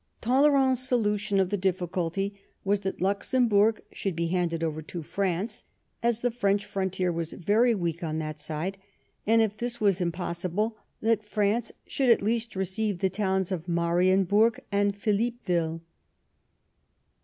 [0.19, 5.65] Talley rand's solution of the difficulty was that Luxemburg should be handed over to France,
[6.01, 8.79] as the French frontier was very weak on that side;
[9.27, 14.23] and if this were impossible, that France should at least receive the towns of Marien
[14.23, 15.81] burg and Philippeville.